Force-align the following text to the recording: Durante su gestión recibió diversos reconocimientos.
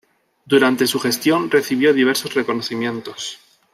Durante 0.45 0.87
su 0.87 0.99
gestión 0.99 1.51
recibió 1.51 1.93
diversos 1.93 2.33
reconocimientos. 2.33 3.37